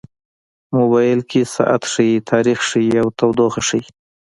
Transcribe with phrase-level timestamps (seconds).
[0.75, 3.83] موبایل کې ساعت ښيي، تاریخ ښيي، او تودوخه ښيي.